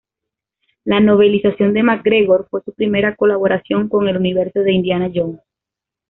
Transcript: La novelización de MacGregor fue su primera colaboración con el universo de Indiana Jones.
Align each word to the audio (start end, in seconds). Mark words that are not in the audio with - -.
La 0.83 0.99
novelización 0.99 1.73
de 1.75 1.83
MacGregor 1.83 2.47
fue 2.49 2.63
su 2.63 2.73
primera 2.73 3.15
colaboración 3.15 3.87
con 3.87 4.07
el 4.07 4.17
universo 4.17 4.61
de 4.61 4.73
Indiana 4.73 5.11
Jones. 5.13 5.41